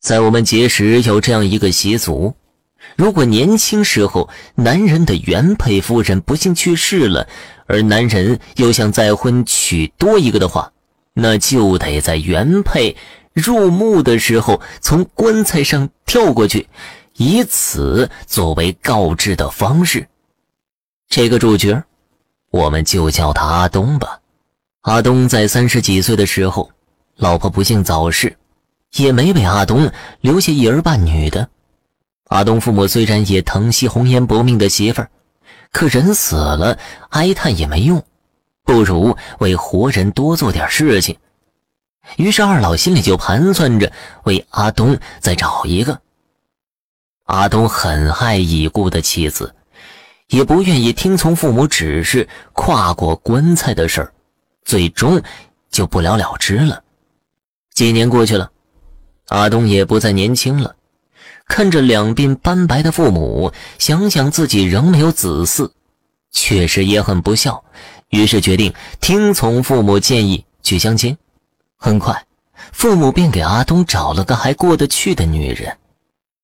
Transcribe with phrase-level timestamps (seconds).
[0.00, 2.34] 在我们结时有这样一个习俗：
[2.96, 7.28] 如果年轻时候男人的原配夫人不幸去世了，
[7.66, 10.72] 而男人又想再婚娶多一个的话，
[11.14, 12.96] 那就得在原配
[13.32, 16.68] 入墓的时候从棺材上跳过去，
[17.16, 20.06] 以此作为告知的方式。
[21.08, 21.82] 这个主角，
[22.50, 24.20] 我们就叫他阿东吧。
[24.82, 26.70] 阿东在三十几岁的时候，
[27.16, 28.36] 老婆不幸早逝。
[28.96, 31.48] 也没为阿东留下一儿半女的。
[32.28, 35.10] 阿东父母虽然也疼惜红颜薄命的媳妇儿，
[35.72, 36.78] 可人死了，
[37.10, 38.04] 哀叹也没用，
[38.64, 41.16] 不如为活人多做点事情。
[42.16, 43.92] 于是二老心里就盘算着
[44.24, 46.00] 为阿东再找一个。
[47.24, 49.54] 阿东很爱已故的妻子，
[50.28, 54.12] 也不愿意听从父母指示跨过棺材的事儿，
[54.64, 55.20] 最终
[55.70, 56.82] 就不了了之了。
[57.72, 58.50] 几年过去了。
[59.28, 60.76] 阿东也不再年轻了，
[61.46, 65.70] 看着两鬓斑白的父母，想想自己仍没有子嗣，
[66.30, 67.62] 确实也很不孝。
[68.10, 71.16] 于是决定听从父母建议去相亲。
[71.76, 72.26] 很快，
[72.72, 75.76] 父母便给阿东找了个还过得去的女人。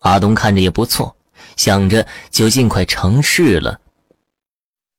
[0.00, 1.16] 阿东看着也不错，
[1.56, 3.80] 想着就尽快成事了。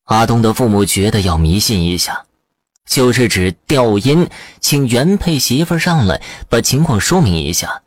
[0.05, 2.26] 阿东的父母觉得要迷信一下。
[2.87, 4.27] 就是指调音，
[4.59, 7.83] 请原配媳妇上来把情况说明一下。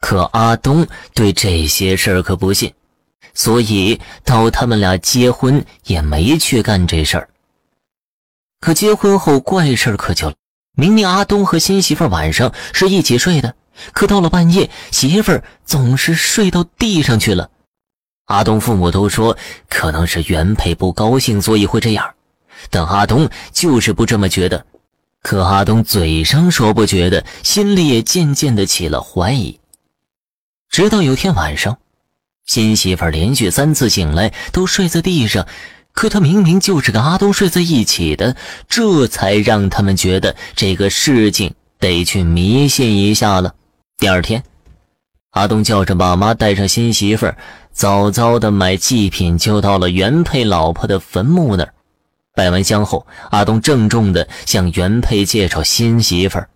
[0.00, 2.72] 可阿东对这些事儿可不信，
[3.34, 7.28] 所以到他们俩结婚也没去干这事儿。
[8.60, 10.32] 可结婚后怪事儿可就，
[10.76, 13.54] 明明阿东和新媳妇晚上是一起睡的，
[13.92, 17.50] 可到了半夜，媳妇儿总是睡到地上去了。
[18.26, 19.36] 阿东父母都说
[19.68, 22.13] 可能是原配不高兴，所以会这样。
[22.70, 24.64] 但阿东就是不这么觉得，
[25.22, 29.58] 可阿东嘴上说不觉得，心里也渐渐的起了怀疑。
[30.68, 31.78] 直到有天晚上，
[32.46, 35.46] 新媳妇连续三次醒来都睡在地上，
[35.92, 38.36] 可她明明就是跟阿东睡在一起的，
[38.68, 43.54] 这才让他们觉得这个事情得去迷信一下了。
[43.98, 44.42] 第二天，
[45.30, 47.32] 阿东叫着爸妈带上新媳妇
[47.72, 51.73] 早早的买祭品，就到了原配老婆的坟墓那儿。
[52.34, 56.48] 拜完香后，阿东郑重地向原配介绍新媳妇儿。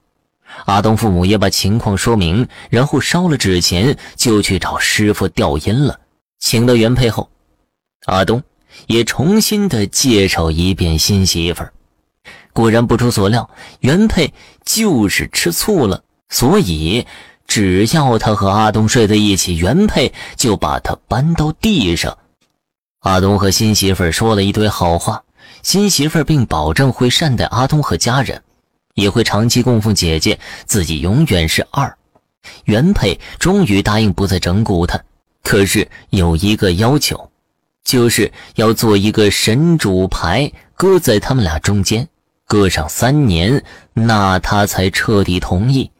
[0.64, 6.00] 阿东父母也把情况说明，然后烧了纸钱，就去找师傅调音了。
[6.40, 7.30] 请到原配后，
[8.06, 8.42] 阿东
[8.86, 11.72] 也重新的介绍一遍新媳妇儿。
[12.52, 13.48] 果然不出所料，
[13.80, 14.34] 原配
[14.64, 17.06] 就是吃醋了，所以
[17.46, 22.18] 只要他和阿东睡在一起，原配就把他搬到地上。
[23.00, 25.22] 阿东和新媳妇儿说了一堆好话。
[25.62, 28.42] 新媳妇儿并保证会善待阿东和家人，
[28.94, 31.96] 也会长期供奉姐姐，自己永远是二。
[32.64, 35.00] 原配终于答应不再整蛊他，
[35.42, 37.30] 可是有一个要求，
[37.84, 42.08] 就是要做一个神主牌，搁在他们俩中间，
[42.46, 45.90] 搁上三年，那他才彻底同意。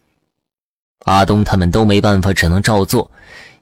[1.05, 3.11] 阿东他们都没办法，只能照做。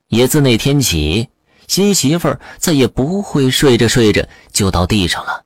[0.08, 1.28] 也自那天起，
[1.66, 5.42] 新媳妇儿再也不会睡着睡着就到地上了。